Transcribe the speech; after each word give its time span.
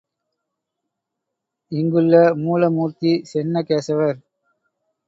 இங்குள்ள 1.71 2.33
மூல 2.35 2.69
மூர்த்தி 2.69 3.13
சென்ன 3.33 3.63
கேசவர். 3.67 4.17